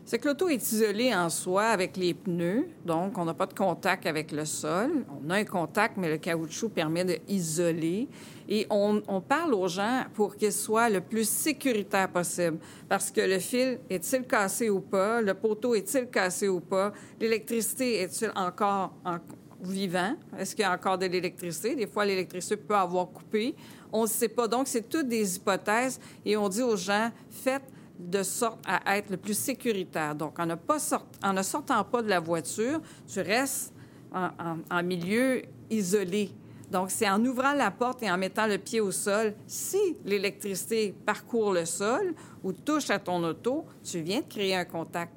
[0.09, 3.53] C'est que l'auto est isolée en soi avec les pneus, donc on n'a pas de
[3.53, 5.05] contact avec le sol.
[5.23, 8.09] On a un contact, mais le caoutchouc permet de isoler.
[8.49, 12.57] Et on, on parle aux gens pour qu'ils soient le plus sécuritaire possible.
[12.89, 15.21] Parce que le fil est-il cassé ou pas?
[15.21, 16.91] Le poteau est-il cassé ou pas?
[17.21, 19.19] L'électricité est-il encore en-
[19.61, 20.15] vivant?
[20.39, 21.75] Est-ce qu'il y a encore de l'électricité?
[21.75, 23.55] Des fois, l'électricité peut avoir coupé.
[23.93, 24.49] On ne sait pas.
[24.49, 26.01] Donc, c'est toutes des hypothèses.
[26.25, 27.65] Et on dit aux gens, faites
[27.99, 30.15] de sorte à être le plus sécuritaire.
[30.15, 33.73] Donc, en ne, sortant pas de la voiture, tu restes
[34.13, 34.31] en-
[34.71, 36.31] en milieu isolé.
[36.71, 40.95] Donc, c'est en ouvrant la porte et en mettant le pied au sol, si l'électricité
[41.05, 45.13] parcourt le sol ou touche à ton auto, tu viens de créer un contact.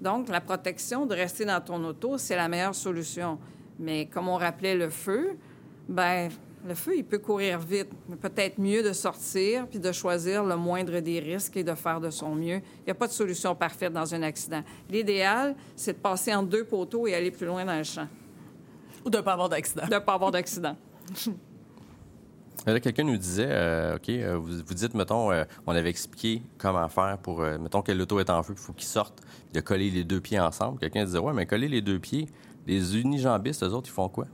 [0.00, 3.38] Donc, la protection de rester dans ton auto, c'est la meilleure solution.
[3.78, 5.36] Mais comme on rappelait le feu,
[5.88, 6.30] ben
[6.66, 7.88] le feu, il peut courir vite.
[8.08, 12.00] Mais peut-être mieux de sortir puis de choisir le moindre des risques et de faire
[12.00, 12.56] de son mieux.
[12.80, 14.62] Il n'y a pas de solution parfaite dans un accident.
[14.90, 18.08] L'idéal, c'est de passer entre deux poteaux et aller plus loin dans le champ,
[19.04, 19.86] Ou de ne pas avoir d'accident?
[19.86, 20.76] de ne pas avoir d'accident.
[22.66, 26.40] Là, quelqu'un nous disait, euh, OK, euh, vous, vous dites, mettons, euh, on avait expliqué
[26.56, 29.20] comment faire pour, euh, mettons que l'auto est en feu, il faut qu'il sorte,
[29.52, 30.78] de coller les deux pieds ensemble.
[30.78, 32.26] Quelqu'un disait, ouais, mais coller les deux pieds,
[32.66, 34.26] les unijambistes, eux autres, ils font quoi?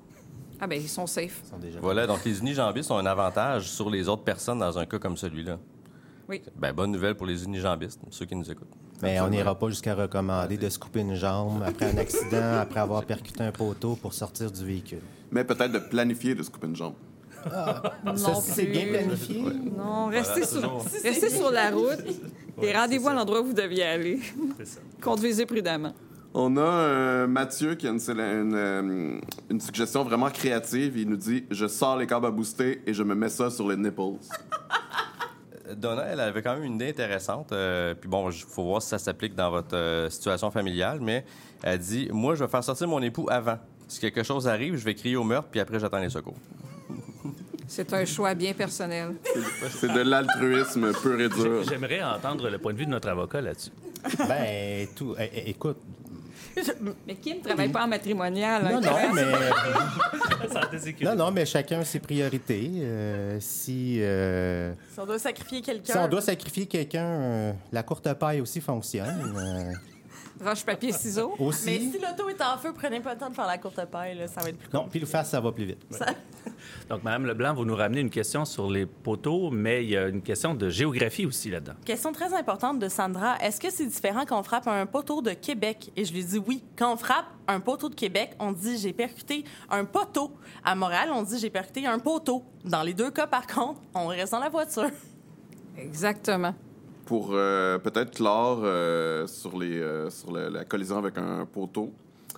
[0.60, 1.40] Ah ben ils sont safe.
[1.44, 4.78] Ils sont déjà- Voilà, donc les unijambistes ont un avantage sur les autres personnes dans
[4.78, 5.58] un cas comme celui-là.
[6.28, 6.42] Oui.
[6.56, 8.68] Ben, bonne nouvelle pour les unijambistes, ceux qui nous écoutent.
[9.02, 12.80] Mais on n'ira pas jusqu'à recommander de se couper une jambe après un accident, après
[12.80, 15.00] avoir percuté un poteau pour sortir du véhicule.
[15.32, 16.94] Mais peut-être de planifier de se couper une jambe.
[18.04, 18.72] Non Ça, c'est plus.
[18.72, 19.42] bien planifié.
[19.76, 22.04] Non, restez, sur, restez sur la route
[22.62, 24.20] et rendez-vous à l'endroit où vous deviez aller.
[24.58, 24.80] C'est ça.
[25.00, 25.94] Conduisez prudemment.
[26.32, 30.96] On a euh, Mathieu qui a une, une, euh, une suggestion vraiment créative.
[30.96, 33.68] Il nous dit Je sors les câbles à booster et je me mets ça sur
[33.68, 34.00] les nipples.
[35.76, 37.52] Donna, elle avait quand même une idée intéressante.
[37.52, 41.24] euh, puis bon, il faut voir si ça s'applique dans votre euh, situation familiale, mais
[41.62, 43.58] elle dit Moi, je vais faire sortir mon époux avant.
[43.88, 46.36] Si quelque chose arrive, je vais crier au meurtre, puis après, j'attends les secours.
[47.66, 49.14] C'est un choix bien personnel.
[49.70, 51.62] C'est de l'altruisme pur et dur.
[51.68, 53.70] J'aimerais entendre le point de vue de notre avocat là-dessus.
[54.28, 55.14] Ben, tout.
[55.18, 55.76] é- é- écoute.
[57.06, 58.66] Mais Kim ne travaille pas en matrimonial.
[58.66, 59.24] hein, Non, non, mais.
[61.04, 62.70] Non, non, mais chacun a ses priorités.
[62.76, 65.92] Euh, si, euh, Si on doit sacrifier quelqu'un.
[65.92, 69.78] si on doit sacrifier quelqu'un, euh, la courte paille aussi fonctionne.
[70.42, 71.34] Roche, papier, ciseaux.
[71.38, 71.66] aussi.
[71.66, 74.16] Mais si l'auto est en feu, prenez pas le temps de faire la courte paille,
[74.16, 75.84] là, ça va être plus Non, pile ou face, ça va plus vite.
[76.88, 80.08] Donc, Mme Leblanc, vous nous ramenez une question sur les poteaux, mais il y a
[80.08, 81.74] une question de géographie aussi là-dedans.
[81.84, 83.36] Question très importante de Sandra.
[83.40, 85.92] Est-ce que c'est différent quand on frappe un poteau de Québec?
[85.96, 86.62] Et je lui dis oui.
[86.76, 90.32] Quand on frappe un poteau de Québec, on dit j'ai percuté un poteau.
[90.64, 92.42] À Montréal, on dit j'ai percuté un poteau.
[92.64, 94.90] Dans les deux cas, par contre, on reste dans la voiture.
[95.76, 96.54] Exactement.
[97.10, 100.08] Pour euh, peut-être clore euh, sur, euh,
[100.48, 101.92] la collision avec un poteau,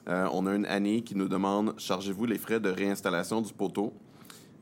[0.07, 3.93] on a une Annie qui nous demande Chargez-vous les frais de réinstallation du poteau?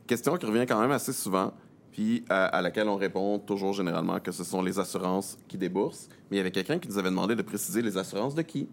[0.08, 1.52] Question qui revient quand même assez souvent,
[1.92, 6.08] puis à, laquelle on répond toujours généralement que ce sont les assurances qui déboursent.
[6.28, 8.66] Mais il y avait quelqu'un qui nous avait demandé de préciser les assurances de qui?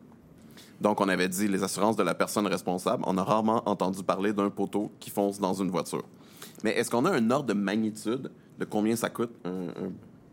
[0.81, 3.03] Donc, on avait dit les assurances de la personne responsable.
[3.05, 6.05] On a rarement entendu parler d'un poteau qui fonce dans une voiture.
[6.63, 9.35] Mais est-ce qu'on a un ordre de magnitude de combien ça coûte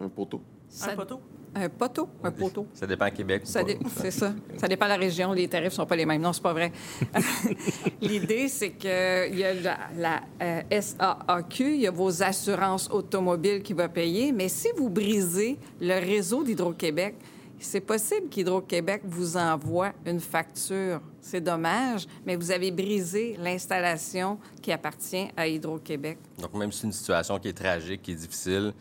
[0.00, 0.40] un poteau?
[0.68, 1.20] Ça- Un poteau?
[1.56, 2.66] Un poteau, un poteau.
[2.74, 3.66] Ça dépend à Québec ou Ça pas.
[3.66, 4.34] dé- C'est ça.
[4.56, 5.32] Ça dépend de la région.
[5.32, 6.20] Les tarifs sont pas les mêmes.
[6.20, 6.72] Non, c'est pas vrai.
[8.00, 8.90] L'idée, c'est qu'il
[9.38, 14.32] y a la, la, euh, SAAQ, il y a vos assurances automobiles qui va payer.
[14.32, 17.14] Mais si vous brisez le réseau d'Hydro-Québec,
[17.58, 21.00] c'est possible qu'Hydro-Québec vous envoie une facture.
[21.20, 26.18] C'est dommage, mais vous avez brisé l'installation qui appartient à Hydro-Québec.
[26.40, 28.74] Donc, même si c'est une situation qui est tragique, qui est difficile,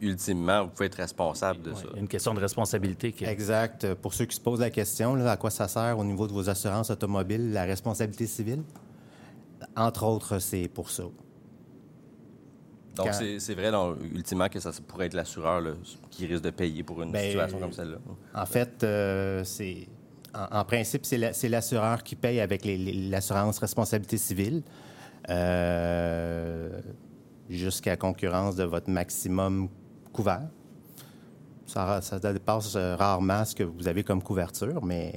[0.00, 1.84] ultimement, vous pouvez être responsable de ça.
[1.96, 3.24] Une question de responsabilité qui.
[3.24, 3.94] Exact.
[3.94, 6.32] Pour ceux qui se posent la question, là, à quoi ça sert au niveau de
[6.32, 8.62] vos assurances automobiles, la responsabilité civile?
[9.76, 11.02] Entre autres, c'est pour ça.
[12.96, 15.62] Donc, Quand- c'est c'est vrai, donc, ultimement, que ça pourrait être l'assureur
[16.10, 17.98] qui risque de payer pour une Ben, situation comme celle-là.
[18.34, 19.86] En fait, euh, c'est
[20.34, 24.62] en, en principe, c'est la- c'est l'assureur qui paye avec les- les- l'assurance responsabilité civile
[25.28, 26.80] euh,
[27.48, 29.68] jusqu'à concurrence de votre maximum
[30.12, 30.48] couvert.
[31.66, 35.12] Ça, ça dépasse euh, rarement ce que vous avez comme couverture, mais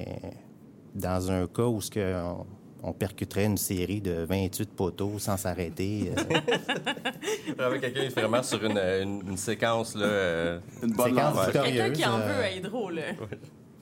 [0.94, 2.46] dans un cas où ce que on,
[2.84, 6.22] on percuterait une série de 28 poteaux sans s'arrêter, euh,
[7.58, 10.06] Vraiment, quelqu'un est vraiment sur une, une- une séquence, là.
[10.06, 11.16] euh, Une bonne.
[11.52, 13.02] Quelqu'un qui en euh, veut à Hydro, là.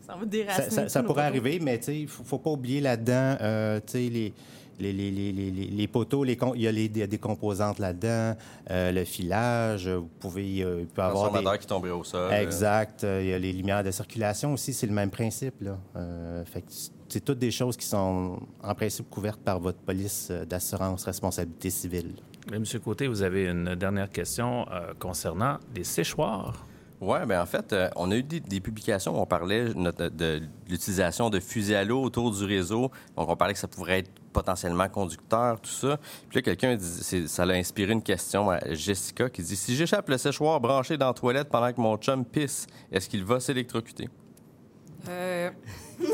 [0.05, 0.69] Ça va déraciner.
[0.69, 1.27] Ça, ça- pourrait poteaux.
[1.27, 4.33] arriver, mais il ne faut, faut pas oublier là-dedans, euh, tu sais, les,
[4.81, 8.35] les, les, les, les, les- les poteaux, il y a les, des, des composantes là-dedans,
[8.69, 11.59] euh, le filage, vous pouvez, euh, il peut avoir des...
[11.59, 12.31] Qui tomberait au sol.
[12.33, 13.03] Exact.
[13.03, 15.61] euh, Il y a les lumières de circulation aussi, c'est le même principe.
[15.61, 15.77] Là.
[15.95, 16.71] Euh, fait que
[17.07, 22.13] c'est toutes des choses qui sont en principe couvertes par votre police d'assurance responsabilité civile.
[22.49, 26.65] Mais, Monsieur Côté, vous avez une dernière question euh, concernant les séchoirs.
[27.01, 30.09] Oui, bien en fait, euh, on a eu des, des publications où on parlait notre-
[30.09, 30.39] de,
[30.69, 32.91] l'utilisation de fusées à l'eau autour du réseau.
[33.17, 35.97] Donc, on parlait que ça pourrait être potentiellement conducteur, tout ça.
[36.29, 40.09] Puis là, quelqu'un, dit- ça l'a inspiré une question à Jessica qui dit Si j'échappe
[40.09, 44.09] le séchoir branché dans la toilette pendant que mon chum pisse, est-ce qu'il va s'électrocuter?
[45.09, 45.49] Euh,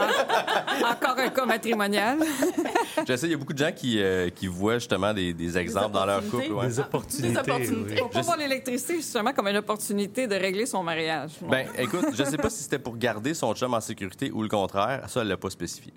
[0.00, 2.18] en- Encore un cas matrimonial.
[3.08, 5.56] Je sais, il y a beaucoup de gens qui, euh, qui voient justement des, des
[5.58, 6.52] exemples dans leur couple.
[6.52, 6.66] ouais.
[6.66, 7.28] Des opportunités.
[7.28, 7.92] Des opportunités.
[7.94, 7.98] oui.
[7.98, 11.32] Faut pas voir l'électricité justement comme une opportunité de régler son mariage.
[11.48, 14.48] Ben, écoute, je sais pas si c'était pour garder son chum en sécurité ou le
[14.48, 15.08] contraire.
[15.08, 15.92] Ça, elle l'a pas spécifié.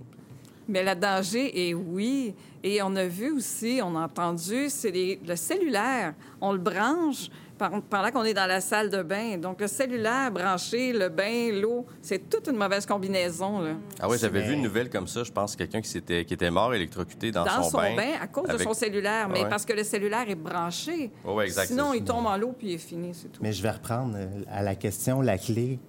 [0.69, 2.33] Mais le danger est oui.
[2.63, 6.13] Et on a vu aussi, on a entendu, c'est les- le cellulaire.
[6.41, 9.37] On le branche par- pendant qu'on est dans la salle de bain.
[9.37, 13.61] Donc, le cellulaire branché, le bain, l'eau, c'est toute une mauvaise combinaison.
[13.61, 13.71] Là.
[13.99, 15.23] Ah oui, j'avais vu une nouvelle comme ça.
[15.23, 17.95] Je pense quelqu'un qui, s'était- qui était mort électrocuté dans, Dans son, bain.
[18.21, 19.49] à cause de son cellulaire, mais Ouais.
[19.49, 21.11] parce que le cellulaire est branché.
[21.23, 23.41] Ouais, ouais, exact, Sinon, c'est il tombe en l'eau puis il est fini, c'est tout.
[23.41, 25.79] Mais je vais reprendre euh, à la question, la clé,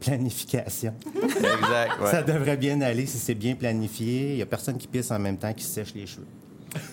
[0.00, 0.94] planification.
[1.14, 2.10] Exact, ouais.
[2.10, 4.30] Ça devrait bien aller si c'est bien planifié.
[4.30, 6.26] Il n'y a personne qui pisse en même temps qui sèche les cheveux.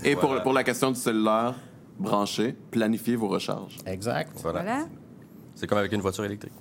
[0.03, 0.35] Et Voilà.
[0.35, 1.55] pour, pour la question du cellulaire,
[1.99, 3.77] branchez, planifiez vos recharges.
[3.85, 4.31] Exact.
[4.41, 4.61] Voilà.
[4.63, 4.85] Voilà.
[5.55, 6.53] C'est comme avec une voiture électrique.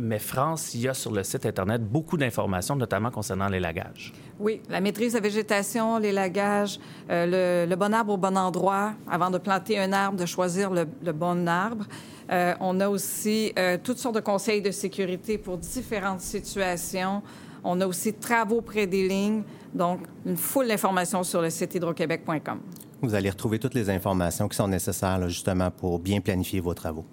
[0.00, 4.12] Mais France, il y a sur le site Internet beaucoup d'informations, notamment concernant l'élagage.
[4.38, 6.78] Oui, la maîtrise de végétation, l'élagage,
[7.10, 10.70] euh, le, le bon arbre au bon endroit, avant de planter un arbre, de choisir
[10.70, 11.84] le, le bon arbre.
[12.30, 17.20] Euh, on a aussi euh, toutes sortes de conseils de sécurité pour différentes situations.
[17.64, 19.42] On a aussi travaux près des lignes.
[19.74, 22.60] Donc, une foule d'informations sur le site hydroquebec.com.
[23.02, 26.74] Vous allez retrouver toutes les informations qui sont nécessaires là, justement pour bien planifier vos
[26.74, 27.04] travaux.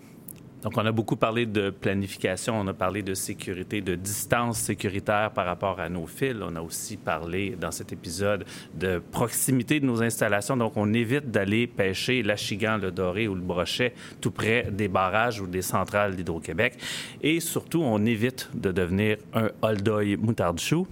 [0.63, 5.31] Donc, on a beaucoup parlé de planification, on a parlé de sécurité, de distance sécuritaire
[5.31, 6.35] par rapport à nos fils.
[6.41, 10.57] On a aussi parlé dans cet épisode de proximité de nos installations.
[10.57, 15.39] Donc, on évite d'aller pêcher l'achigan, le doré ou le brochet tout près des barrages
[15.39, 16.77] ou des centrales d'Hydro-Québec.
[17.21, 20.87] Et surtout, on évite de devenir un Holdoy moutarde chou.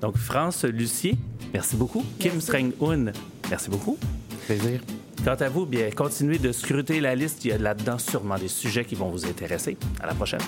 [0.00, 1.14] Donc, France Lucier,
[1.52, 2.04] merci beaucoup.
[2.18, 3.12] Kim Streng-Un,
[3.48, 3.96] merci beaucoup.
[4.46, 4.80] Plaisir.
[5.22, 7.44] Quant à vous, bien, continuez de scruter la liste.
[7.44, 9.76] Il y a là-dedans sûrement des sujets qui vont vous intéresser.
[10.00, 10.40] À la prochaine.